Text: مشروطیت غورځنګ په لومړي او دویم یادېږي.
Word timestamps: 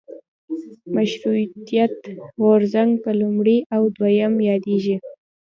مشروطیت 0.95 1.95
غورځنګ 2.41 2.91
په 3.03 3.11
لومړي 3.21 3.57
او 3.75 3.81
دویم 3.97 4.33
یادېږي. 4.49 4.95